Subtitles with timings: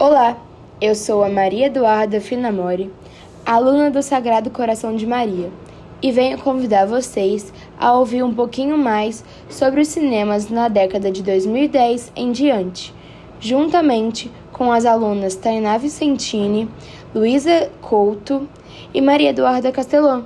[0.00, 0.42] Olá,
[0.80, 2.90] eu sou a Maria Eduarda Finamori,
[3.44, 5.52] aluna do Sagrado Coração de Maria,
[6.00, 11.22] e venho convidar vocês a ouvir um pouquinho mais sobre os cinemas na década de
[11.22, 12.94] 2010 em diante,
[13.38, 16.66] juntamente com as alunas Tainá Vicentini,
[17.14, 18.48] Luísa Couto
[18.94, 20.24] e Maria Eduarda Castelão.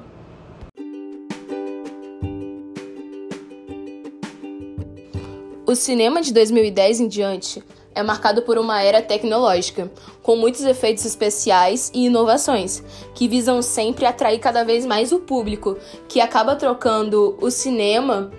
[5.67, 7.61] O cinema de 2010 em diante
[7.95, 9.91] é marcado por uma era tecnológica,
[10.23, 12.83] com muitos efeitos especiais e inovações,
[13.15, 15.77] que visam sempre atrair cada vez mais o público,
[16.09, 18.31] que acaba trocando o cinema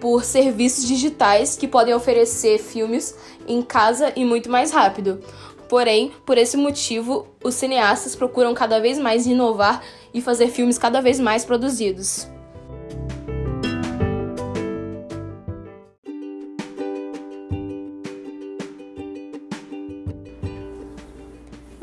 [0.00, 3.14] por serviços digitais que podem oferecer filmes
[3.46, 5.20] em casa e muito mais rápido.
[5.68, 9.82] Porém, por esse motivo, os cineastas procuram cada vez mais inovar
[10.12, 12.26] e fazer filmes cada vez mais produzidos.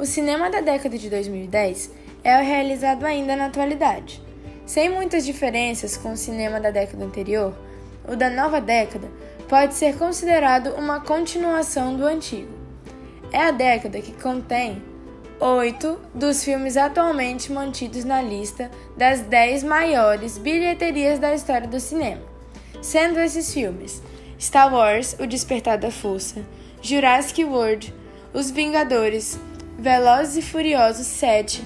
[0.07, 1.91] Cinema da década de 2010
[2.23, 4.22] é realizado ainda na atualidade.
[4.66, 7.53] Sem muitas diferenças com o cinema da década anterior,
[8.08, 9.08] o da nova década
[9.47, 12.52] pode ser considerado uma continuação do antigo.
[13.31, 14.81] É a década que contém
[15.39, 22.22] oito dos filmes atualmente mantidos na lista das dez maiores bilheterias da história do cinema,
[22.81, 24.02] sendo esses filmes
[24.39, 26.44] Star Wars: O Despertar da Força,
[26.81, 27.94] Jurassic World,
[28.33, 29.39] Os Vingadores,
[29.80, 31.64] Velozes e Furiosos 7,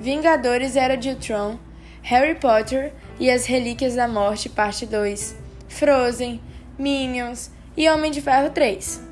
[0.00, 1.58] Vingadores Era de Ultron,
[2.00, 5.36] Harry Potter e as Relíquias da Morte Parte 2,
[5.68, 6.40] Frozen,
[6.78, 9.02] Minions e Homem de Ferro 3,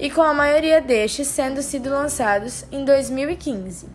[0.00, 3.86] e com a maioria destes sendo sido lançados em 2015.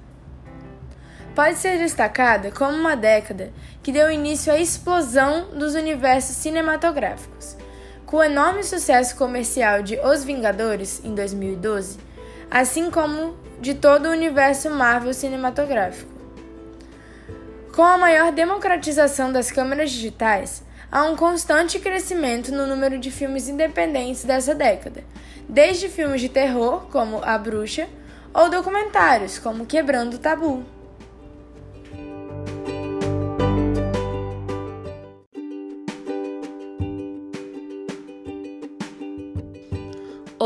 [1.36, 3.52] Pode ser destacada como uma década
[3.84, 7.58] que deu início à explosão dos universos cinematográficos.
[8.06, 12.07] Com o enorme sucesso comercial de Os Vingadores em 2012,
[12.50, 16.12] assim como de todo o universo Marvel cinematográfico.
[17.76, 23.48] Com a maior democratização das câmeras digitais, há um constante crescimento no número de filmes
[23.48, 25.04] independentes dessa década,
[25.48, 27.88] desde filmes de terror, como A Bruxa,
[28.34, 30.77] ou documentários, como Quebrando o Tabu.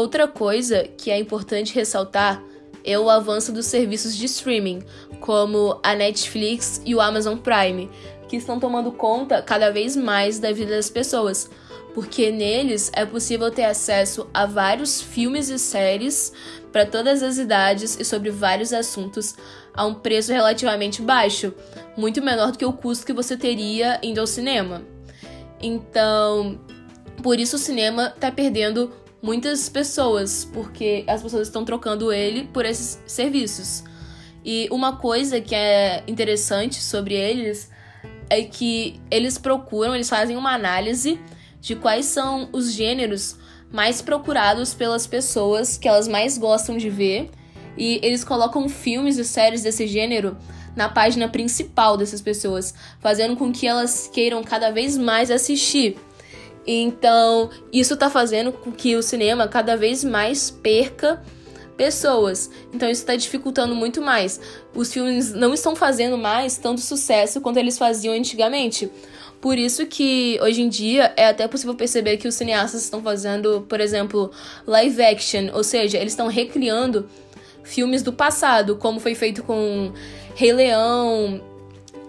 [0.02, 2.44] Outra coisa que é importante ressaltar
[2.84, 4.82] é o avanço dos serviços de streaming,
[5.20, 7.88] como a Netflix e o Amazon Prime,
[8.28, 11.52] que estão tomando conta cada vez mais da vida das pessoas,
[11.94, 16.34] porque neles é possível ter acesso a vários filmes e séries
[16.72, 19.36] para todas as idades e sobre vários assuntos
[19.72, 21.54] a um preço relativamente baixo,
[21.96, 24.82] muito menor do que o custo que você teria indo ao cinema.
[25.62, 26.60] Então,
[27.22, 32.66] por isso o cinema está perdendo muitas pessoas, porque as pessoas estão trocando ele por
[32.66, 33.84] esses serviços.
[34.44, 37.70] E uma coisa que é interessante sobre eles
[38.30, 41.20] é que eles procuram, eles fazem uma análise
[41.60, 43.38] de quais são os gêneros
[43.72, 47.30] mais procurados pelas pessoas que elas mais gostam de ver
[47.78, 50.38] e eles colocam filmes e séries desse gênero
[50.76, 55.98] na página principal dessas pessoas, fazendo com que elas queiram cada vez mais assistir.
[56.66, 61.22] Então, isso está fazendo com que o cinema cada vez mais perca
[61.76, 62.52] pessoas.
[62.74, 64.40] Então, isso está dificultando muito mais.
[64.76, 68.92] Os filmes não estão fazendo mais tanto sucesso quanto eles faziam antigamente.
[69.42, 73.66] Por isso que hoje em dia é até possível perceber que os cineastas estão fazendo,
[73.68, 74.30] por exemplo,
[74.68, 77.10] live action, ou seja, eles estão recriando
[77.64, 79.92] filmes do passado, como foi feito com
[80.36, 81.42] Rei Leão,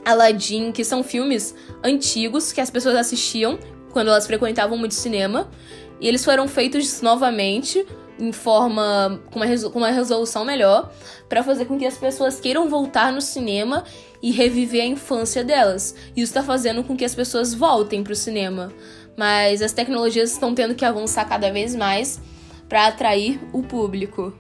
[0.04, 3.58] Aladdin, que são filmes antigos que as pessoas assistiam
[3.92, 5.48] quando elas frequentavam muito cinema.
[6.00, 7.86] E eles foram feitos novamente
[8.19, 10.92] em forma com uma, com uma resolução melhor
[11.28, 13.84] para fazer com que as pessoas queiram voltar no cinema
[14.22, 15.94] e reviver a infância delas.
[16.16, 18.72] Isso está fazendo com que as pessoas voltem para o cinema.
[19.16, 22.20] Mas as tecnologias estão tendo que avançar cada vez mais
[22.69, 24.32] para atrair o público.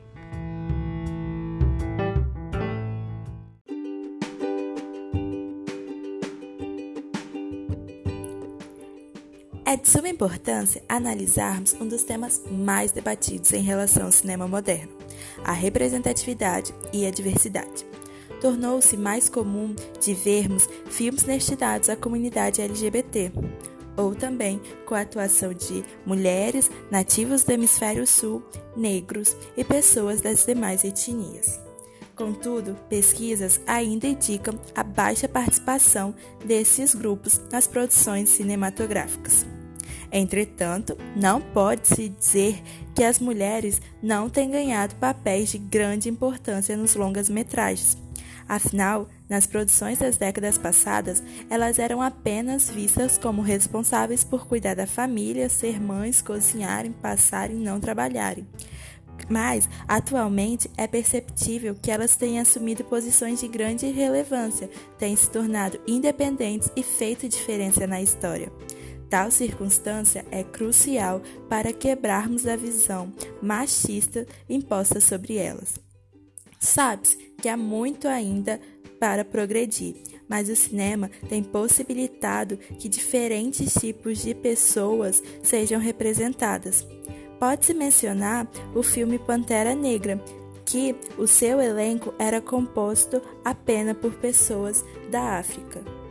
[9.72, 14.92] É de suma importância analisarmos um dos temas mais debatidos em relação ao cinema moderno,
[15.42, 17.86] a representatividade e a diversidade.
[18.38, 23.32] Tornou-se mais comum de vermos filmes destinados à comunidade LGBT,
[23.96, 28.42] ou também com a atuação de mulheres, nativos do hemisfério sul,
[28.76, 31.58] negros e pessoas das demais etnias.
[32.14, 36.14] Contudo, pesquisas ainda indicam a baixa participação
[36.44, 39.46] desses grupos nas produções cinematográficas.
[40.12, 42.62] Entretanto, não pode-se dizer
[42.94, 47.96] que as mulheres não têm ganhado papéis de grande importância nos longas-metragens.
[48.46, 54.86] Afinal, nas produções das décadas passadas, elas eram apenas vistas como responsáveis por cuidar da
[54.86, 58.46] família, ser mães, cozinharem, passarem e não trabalharem.
[59.30, 64.68] Mas, atualmente, é perceptível que elas têm assumido posições de grande relevância,
[64.98, 68.52] têm se tornado independentes e feito diferença na história.
[69.12, 73.12] Tal circunstância é crucial para quebrarmos a visão
[73.42, 75.78] machista imposta sobre elas.
[76.58, 78.58] Sabe-se que há muito ainda
[78.98, 86.86] para progredir, mas o cinema tem possibilitado que diferentes tipos de pessoas sejam representadas.
[87.38, 90.24] Pode-se mencionar o filme Pantera Negra,
[90.64, 96.01] que o seu elenco era composto apenas por pessoas da África.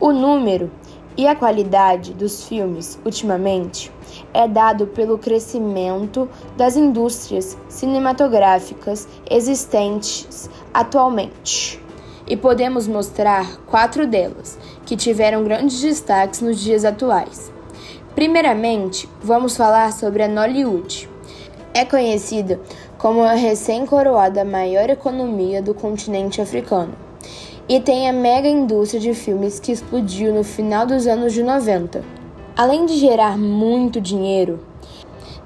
[0.00, 0.70] O número
[1.16, 3.90] e a qualidade dos filmes, ultimamente,
[4.32, 11.82] é dado pelo crescimento das indústrias cinematográficas existentes atualmente.
[12.28, 14.56] E podemos mostrar quatro delas,
[14.86, 17.52] que tiveram grandes destaques nos dias atuais.
[18.14, 21.10] Primeiramente, vamos falar sobre a Nollywood.
[21.74, 22.60] É conhecida
[22.98, 27.07] como a recém-coroada maior economia do continente africano
[27.68, 32.02] e tem a mega indústria de filmes que explodiu no final dos anos de 90.
[32.56, 34.60] Além de gerar muito dinheiro,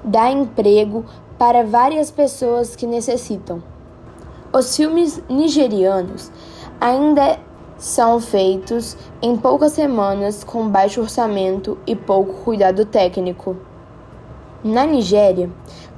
[0.03, 1.05] dá emprego
[1.37, 3.61] para várias pessoas que necessitam.
[4.53, 6.31] Os filmes nigerianos
[6.79, 7.39] ainda
[7.77, 13.57] são feitos em poucas semanas com baixo orçamento e pouco cuidado técnico.
[14.63, 15.49] Na Nigéria,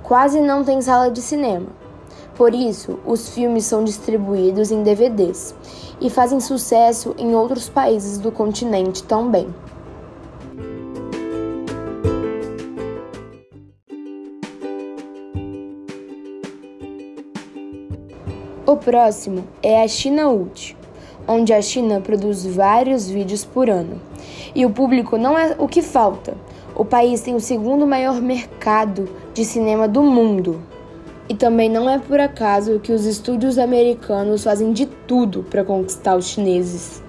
[0.01, 1.67] quase não tem sala de cinema.
[2.35, 5.55] Por isso, os filmes são distribuídos em DVDs
[6.01, 9.47] e fazem sucesso em outros países do continente também.
[18.67, 20.75] O próximo é a China Ult,
[21.25, 24.01] onde a China produz vários vídeos por ano.
[24.53, 26.35] E o público não é o que falta.
[26.75, 30.74] O país tem o segundo maior mercado de cinema do mundo.
[31.27, 36.15] E também não é por acaso que os estúdios americanos fazem de tudo para conquistar
[36.15, 37.03] os chineses.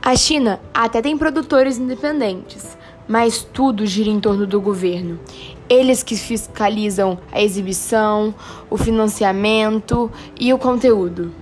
[0.00, 2.76] A China até tem produtores independentes,
[3.06, 5.20] mas tudo gira em torno do governo.
[5.68, 8.34] Eles que fiscalizam a exibição,
[8.70, 10.10] o financiamento
[10.40, 11.32] e o conteúdo.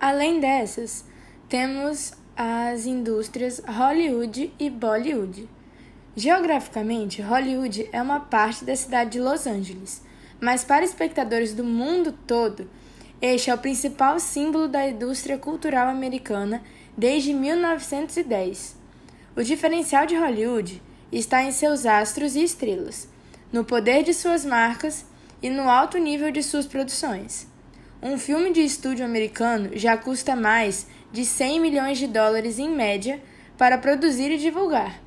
[0.00, 1.04] Além dessas,
[1.48, 5.48] temos as indústrias Hollywood e Bollywood
[6.16, 10.02] Geograficamente, Hollywood é uma parte da cidade de Los Angeles,
[10.40, 12.68] mas para espectadores do mundo todo,
[13.20, 16.62] este é o principal símbolo da indústria cultural americana
[16.96, 18.76] desde 1910.
[19.36, 23.08] O diferencial de Hollywood está em seus astros e estrelas,
[23.52, 25.04] no poder de suas marcas
[25.42, 27.48] e no alto nível de suas produções.
[28.00, 33.20] Um filme de estúdio americano já custa mais de 100 milhões de dólares em média
[33.56, 35.00] para produzir e divulgar.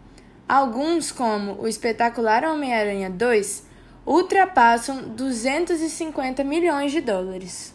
[0.52, 3.66] Alguns, como o espetacular Homem-Aranha 2,
[4.06, 7.74] ultrapassam 250 milhões de dólares.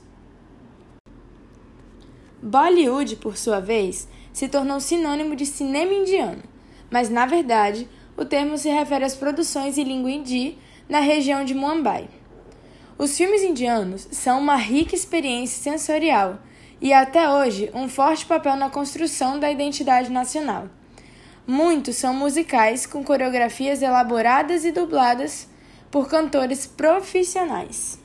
[2.42, 6.42] Bollywood, por sua vez, se tornou sinônimo de cinema indiano,
[6.90, 11.54] mas na verdade o termo se refere às produções em língua hindi na região de
[11.54, 12.10] Mumbai.
[12.98, 16.40] Os filmes indianos são uma rica experiência sensorial
[16.78, 20.68] e até hoje um forte papel na construção da identidade nacional.
[21.46, 25.46] Muitos são musicais com coreografias elaboradas e dubladas
[25.92, 27.95] por cantores profissionais.